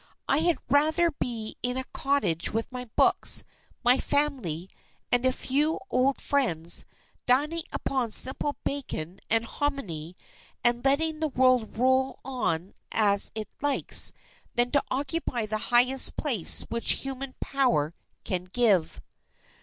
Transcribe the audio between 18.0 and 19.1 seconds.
can give."